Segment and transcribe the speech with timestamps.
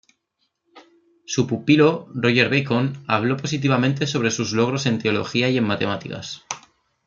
[1.27, 6.41] Su pupilo Roger Bacon, habló positivamente sobre sus logros en teología y en matemáticas.